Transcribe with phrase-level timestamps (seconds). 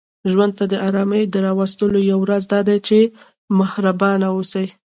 [0.31, 2.97] ژوند ته د آرامۍ د راوستلو یو راز دا دی، چې
[3.59, 4.67] محربانه اوسئ